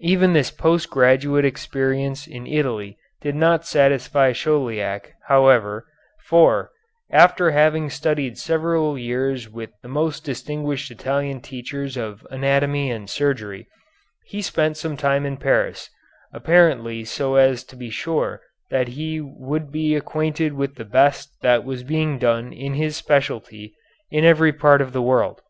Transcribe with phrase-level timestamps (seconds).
[0.00, 5.86] Even this post graduate experience in Italy did not satisfy Chauliac, however,
[6.26, 6.72] for,
[7.12, 13.68] after having studied several years with the most distinguished Italian teachers of anatomy and surgery,
[14.26, 15.88] he spent some time in Paris,
[16.32, 18.40] apparently so as to be sure
[18.70, 23.76] that he would be acquainted with the best that was being done in his specialty
[24.10, 25.40] in every part of the world.